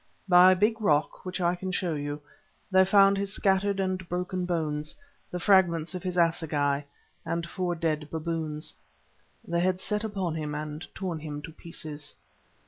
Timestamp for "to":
11.43-11.51